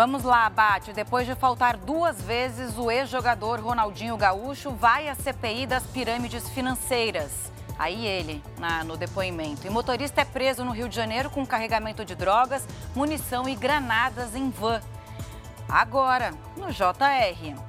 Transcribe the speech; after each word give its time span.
Vamos 0.00 0.22
lá, 0.22 0.48
Bate. 0.48 0.94
Depois 0.94 1.26
de 1.26 1.34
faltar 1.34 1.76
duas 1.76 2.18
vezes, 2.22 2.78
o 2.78 2.90
ex-jogador 2.90 3.60
Ronaldinho 3.60 4.16
Gaúcho 4.16 4.70
vai 4.70 5.10
à 5.10 5.14
CPI 5.14 5.66
das 5.66 5.82
pirâmides 5.82 6.48
financeiras. 6.48 7.52
Aí 7.78 8.06
ele, 8.06 8.42
na, 8.58 8.82
no 8.82 8.96
depoimento. 8.96 9.66
E 9.66 9.68
motorista 9.68 10.22
é 10.22 10.24
preso 10.24 10.64
no 10.64 10.72
Rio 10.72 10.88
de 10.88 10.96
Janeiro 10.96 11.28
com 11.28 11.44
carregamento 11.44 12.02
de 12.02 12.14
drogas, 12.14 12.66
munição 12.96 13.46
e 13.46 13.54
granadas 13.54 14.34
em 14.34 14.48
van. 14.48 14.80
Agora, 15.68 16.32
no 16.56 16.72
JR. 16.72 17.60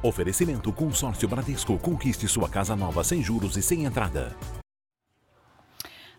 Oferecimento 0.00 0.72
Consórcio 0.72 1.28
Bradesco. 1.28 1.76
Conquiste 1.80 2.28
sua 2.28 2.48
casa 2.48 2.76
nova 2.76 3.02
sem 3.02 3.20
juros 3.24 3.56
e 3.56 3.62
sem 3.62 3.86
entrada. 3.86 4.36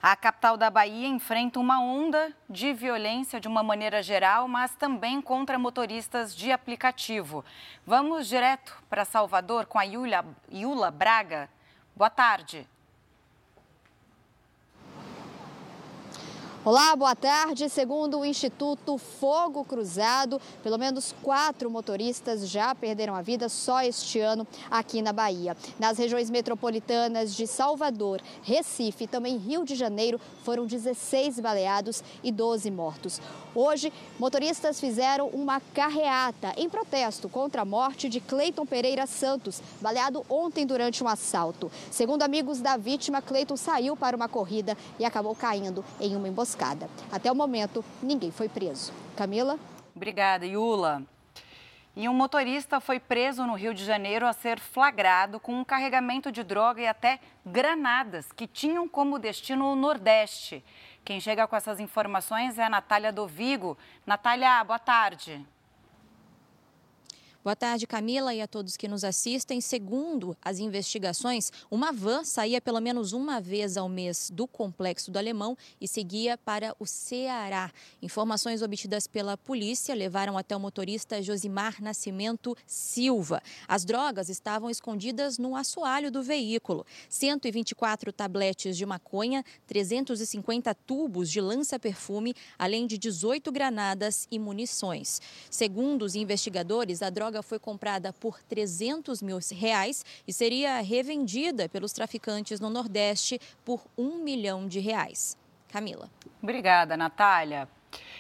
A 0.02 0.16
capital 0.16 0.55
da 0.55 0.70
Bahia 0.70 1.09
enfrenta 1.09 1.59
uma 1.59 1.81
onda 1.81 2.34
de 2.49 2.71
violência 2.71 3.38
de 3.38 3.49
uma 3.49 3.62
maneira 3.62 4.02
geral, 4.02 4.48
mas 4.48 4.73
também 4.76 5.21
contra 5.21 5.59
motoristas 5.59 6.34
de 6.34 6.53
aplicativo. 6.53 7.44
Vamos 7.85 8.26
direto 8.26 8.81
para 8.90 9.04
Salvador 9.04 9.66
com 9.66 9.77
a 9.77 9.84
Yula, 9.84 10.26
Yula 10.49 10.90
Braga. 10.90 11.49
Boa 11.93 12.09
tarde. 12.09 12.66
Olá, 16.66 16.94
boa 16.94 17.16
tarde. 17.16 17.70
Segundo 17.70 18.20
o 18.20 18.26
Instituto 18.26 18.98
Fogo 18.98 19.63
Cruzado, 19.63 20.41
pelo 20.62 20.77
menos 20.77 21.16
quatro 21.23 21.72
motoristas 21.72 22.49
já 22.49 22.76
perderam 22.76 23.16
a 23.16 23.22
vida 23.22 23.48
só 23.48 23.82
este 23.82 24.20
ano 24.20 24.45
aqui 24.70 25.02
na 25.02 25.13
Bahia. 25.13 25.55
Nas 25.80 25.98
regiões 25.98 26.30
metropolitanas 26.30 27.34
de 27.34 27.48
Salvador, 27.48 28.22
Recife 28.44 29.05
e 29.05 29.08
também 29.08 29.38
Rio 29.38 29.63
de 29.63 29.73
Janeiro, 29.73 30.20
foram 30.44 30.66
16 30.66 31.40
baleados 31.40 32.04
e 32.22 32.30
12 32.30 32.70
mortos. 32.70 33.21
Hoje, 33.55 33.91
motoristas 34.20 34.82
fizeram 34.82 35.27
uma 35.30 35.62
carreata 35.74 36.54
em 36.57 36.70
protesto 36.70 37.30
contra 37.30 37.62
a 37.62 37.65
morte 37.65 38.10
de 38.10 38.20
Cleiton 38.20 38.65
Pereira 38.65 39.07
Santos, 39.07 39.62
baleado 39.80 40.26
ontem 40.30 40.65
durante 40.65 41.02
um 41.05 41.07
assalto. 41.07 41.71
Segundo 41.90 42.24
amigos 42.24 42.60
da 42.60 42.76
vítima, 42.76 43.21
Cleiton 43.21 43.55
saiu 43.55 43.96
para 43.96 44.18
uma 44.18 44.27
corrida 44.27 44.77
e 44.99 45.05
acabou 45.05 45.34
caindo 45.34 45.85
em 46.02 46.18
uma 46.18 46.27
emboscada. 46.27 46.49
Até 47.12 47.32
o 47.32 47.35
momento, 47.35 47.84
ninguém 48.02 48.32
foi 48.32 48.49
preso. 48.49 48.93
Camila? 49.15 49.57
Obrigada, 49.96 50.46
Yula. 50.46 51.04
E 51.96 52.07
um 52.07 52.13
motorista 52.13 52.79
foi 52.79 52.99
preso 52.99 53.46
no 53.46 53.55
Rio 53.55 53.74
de 53.74 53.84
Janeiro 53.84 54.26
a 54.26 54.32
ser 54.32 54.60
flagrado 54.60 55.40
com 55.40 55.54
um 55.54 55.65
carregamento 55.65 56.32
de 56.32 56.43
droga 56.43 56.82
e 56.82 56.87
até 56.87 57.20
granadas 57.46 58.32
que 58.32 58.48
tinham 58.48 58.87
como 58.87 59.20
destino 59.20 59.71
o 59.71 59.76
Nordeste. 59.76 60.63
Quem 61.04 61.20
chega 61.20 61.48
com 61.48 61.55
essas 61.55 61.80
informações 61.80 62.57
é 62.57 62.63
a 62.63 62.70
Natália 62.70 63.12
Dovigo. 63.12 63.77
Natália, 64.06 64.63
boa 64.63 64.80
tarde. 64.80 65.46
Boa 67.41 67.56
tarde, 67.56 67.88
Camila, 67.88 68.34
e 68.34 68.41
a 68.41 68.47
todos 68.47 68.75
que 68.75 68.85
nos 68.85 69.06
assistem. 69.06 69.62
Segundo 69.62 70.35
as 70.41 70.59
investigações, 70.59 71.53
uma 71.72 71.90
van 71.90 72.25
saía 72.25 72.59
pelo 72.59 72.81
menos 72.81 73.13
uma 73.13 73.40
vez 73.40 73.78
ao 73.78 73.88
mês 73.88 74.29
do 74.29 74.46
Complexo 74.46 75.09
do 75.09 75.18
Alemão 75.18 75.57
e 75.79 75.88
seguia 75.88 76.38
para 76.38 76.75
o 76.78 76.85
Ceará. 76.85 77.72
Informações 78.01 78.62
obtidas 78.62 79.07
pela 79.07 79.38
polícia 79.38 79.96
levaram 79.96 80.38
até 80.38 80.53
o 80.53 80.59
motorista 80.59 81.23
Josimar 81.23 81.81
Nascimento 81.81 82.57
Silva. 82.68 83.41
As 83.69 83.85
drogas 83.85 84.28
estavam 84.28 84.69
escondidas 84.69 85.38
no 85.38 85.56
assoalho 85.56 86.12
do 86.12 86.22
veículo. 86.22 86.85
124 87.07 88.12
tabletes 88.12 88.75
de 88.75 88.85
maconha, 88.85 89.46
350 89.66 90.75
tubos 90.75 91.31
de 91.31 91.40
lança-perfume, 91.40 92.35
além 92.57 92.85
de 92.85 92.97
18 92.97 93.50
granadas 93.50 94.28
e 94.29 94.38
munições. 94.38 95.22
Segundo 95.50 96.01
os 96.01 96.16
investigadores, 96.16 97.01
a 97.01 97.09
droga 97.09 97.28
droga 97.30 97.44
foi 97.44 97.59
comprada 97.59 98.12
por 98.12 98.41
300 98.44 99.22
mil 99.22 99.38
reais 99.52 100.03
e 100.28 100.34
seria 100.34 100.81
revendida 100.81 101.70
pelos 101.70 101.94
traficantes 101.94 102.59
no 102.59 102.70
Nordeste 102.70 103.40
por 103.64 103.86
um 103.96 104.24
milhão 104.24 104.68
de 104.68 104.80
reais. 104.80 105.38
Camila. 105.72 106.09
Obrigada, 106.42 106.98
Natália. 106.98 107.70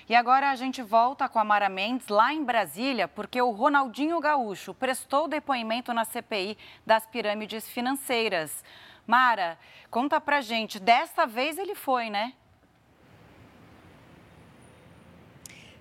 E 0.07 0.15
agora 0.15 0.51
a 0.51 0.55
gente 0.55 0.81
volta 0.83 1.27
com 1.27 1.39
a 1.39 1.43
Mara 1.43 1.69
Mendes 1.69 2.07
lá 2.07 2.31
em 2.31 2.43
Brasília, 2.43 3.07
porque 3.07 3.41
o 3.41 3.49
Ronaldinho 3.49 4.19
Gaúcho 4.19 4.73
prestou 4.73 5.27
depoimento 5.27 5.91
na 5.91 6.05
CPI 6.05 6.55
das 6.85 7.05
pirâmides 7.07 7.67
financeiras. 7.67 8.63
Mara, 9.07 9.57
conta 9.89 10.21
pra 10.21 10.41
gente, 10.41 10.79
dessa 10.79 11.25
vez 11.25 11.57
ele 11.57 11.73
foi, 11.73 12.11
né? 12.11 12.33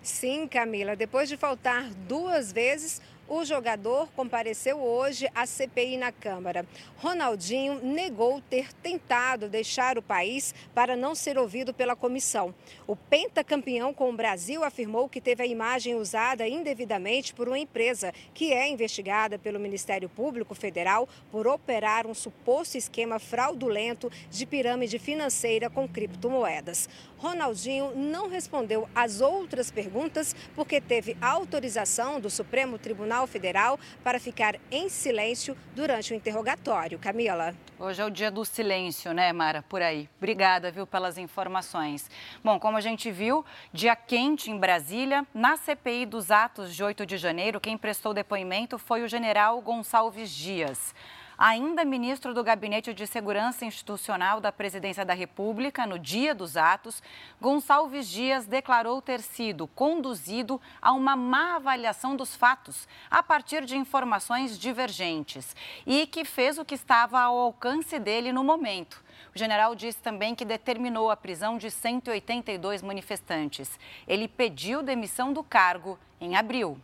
Sim, 0.09 0.49
Camila. 0.49 0.97
Depois 0.97 1.29
de 1.29 1.37
faltar 1.37 1.85
duas 2.09 2.51
vezes, 2.51 3.03
o 3.29 3.45
jogador 3.45 4.09
compareceu 4.17 4.79
hoje 4.79 5.29
à 5.35 5.45
CPI 5.45 5.99
na 5.99 6.11
Câmara. 6.11 6.67
Ronaldinho 6.97 7.81
negou 7.85 8.41
ter 8.41 8.73
tentado 8.73 9.49
deixar 9.49 9.99
o 9.99 10.03
país 10.03 10.55
para 10.75 10.97
não 10.97 11.15
ser 11.15 11.39
ouvido 11.39 11.75
pela 11.75 11.95
comissão. 11.95 12.55
O 12.87 12.97
pentacampeão 12.97 13.93
com 13.93 14.09
o 14.09 14.17
Brasil 14.17 14.65
afirmou 14.65 15.09
que 15.09 15.21
teve 15.21 15.43
a 15.43 15.47
imagem 15.47 15.95
usada 15.95 16.49
indevidamente 16.49 17.35
por 17.35 17.49
uma 17.49 17.59
empresa 17.59 18.13
que 18.33 18.53
é 18.53 18.69
investigada 18.69 19.39
pelo 19.39 19.61
Ministério 19.61 20.09
Público 20.09 20.55
Federal 20.55 21.09
por 21.31 21.47
operar 21.47 22.07
um 22.07 22.15
suposto 22.15 22.79
esquema 22.79 23.19
fraudulento 23.19 24.11
de 24.31 24.47
pirâmide 24.47 24.99
financeira 24.99 25.69
com 25.69 25.87
criptomoedas. 25.87 26.89
Ronaldinho 27.19 27.93
não 27.97 28.29
respondeu 28.29 28.89
às 28.95 29.21
outras 29.21 29.71
perguntas 29.71 30.35
porque 30.55 30.81
teve 30.81 31.17
autorização 31.21 32.21
do 32.21 32.31
Supremo 32.31 32.79
Tribunal 33.19 33.27
Federal 33.27 33.81
para 34.05 34.21
ficar 34.21 34.57
em 34.71 34.89
silêncio 34.89 35.57
durante 35.75 36.13
o 36.13 36.17
interrogatório. 36.17 36.99
Camila. 36.99 37.55
Hoje 37.79 38.01
é 38.01 38.05
o 38.05 38.11
dia 38.11 38.31
do 38.31 38.45
silêncio, 38.45 39.13
né, 39.13 39.33
Mara? 39.33 39.63
Por 39.63 39.83
aí. 39.83 40.09
Obrigada, 40.19 40.71
viu, 40.71 40.87
pelas 40.87 41.19
informações. 41.19 42.09
Bom, 42.45 42.59
como 42.59 42.77
a 42.77 42.81
gente 42.81 43.11
viu, 43.11 43.45
dia 43.73 43.97
quente 43.97 44.51
em 44.51 44.59
Brasília. 44.59 45.27
Na 45.35 45.57
CPI 45.57 46.07
dos 46.07 46.31
atos 46.31 46.75
de 46.75 46.83
8 46.83 47.07
de 47.07 47.17
janeiro, 47.17 47.61
quem 47.61 47.77
prestou 47.77 48.15
depoimento 48.15 48.79
foi 48.79 49.03
o 49.03 49.09
general 49.09 49.61
Gonçalves 49.61 50.31
Dias. 50.31 50.95
Ainda 51.41 51.85
ministro 51.85 52.35
do 52.35 52.43
Gabinete 52.43 52.93
de 52.93 53.07
Segurança 53.07 53.65
Institucional 53.65 54.41
da 54.41 54.51
Presidência 54.51 55.05
da 55.05 55.15
República, 55.15 55.87
no 55.87 55.97
dia 55.97 56.35
dos 56.35 56.57
atos, 56.57 57.01
Gonçalves 57.41 58.09
Dias 58.09 58.45
declarou 58.45 59.01
ter 59.01 59.21
sido 59.21 59.69
conduzido 59.69 60.61
a 60.83 60.93
uma 60.93 61.15
má 61.15 61.55
avaliação 61.55 62.17
dos 62.17 62.35
fatos 62.35 62.89
a 63.09 63.23
partir 63.23 63.65
de 63.65 63.77
informações 63.77 64.59
divergentes 64.59 65.55
e 65.87 66.09
que 66.09 66.25
fez 66.25 66.59
o 66.59 66.65
que 66.65 66.75
estava 66.75 67.21
ao 67.21 67.39
alcance 67.39 68.01
dele 68.01 68.33
no 68.33 68.43
momento. 68.43 69.01
O 69.33 69.39
general 69.39 69.77
disse 69.77 69.99
também 69.99 70.35
que 70.35 70.45
determinou 70.45 71.09
a 71.09 71.17
prisão 71.17 71.57
de 71.57 71.71
182 71.71 72.83
manifestantes. 72.83 73.79
Ele 74.09 74.27
pediu 74.27 74.83
demissão 74.83 75.33
do 75.33 75.45
cargo 75.45 75.97
em 76.21 76.35
abril. 76.35 76.81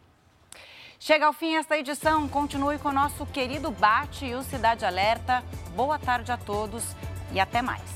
Chega 1.06 1.26
ao 1.26 1.34
fim 1.34 1.54
esta 1.56 1.76
edição. 1.76 2.26
Continue 2.26 2.78
com 2.78 2.88
o 2.88 2.92
nosso 2.92 3.26
querido 3.26 3.70
Bate 3.70 4.24
e 4.24 4.34
o 4.34 4.42
Cidade 4.42 4.86
Alerta. 4.86 5.44
Boa 5.76 5.98
tarde 5.98 6.32
a 6.32 6.38
todos 6.38 6.82
e 7.30 7.38
até 7.38 7.60
mais. 7.60 7.93